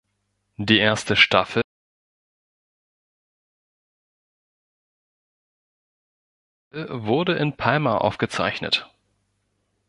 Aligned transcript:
Die 0.57 0.79
erste 0.79 1.15
Staffel 1.15 1.61
wurde 6.73 7.33
in 7.37 7.55
Palma 7.55 7.99
aufgezeichnet. 7.99 8.89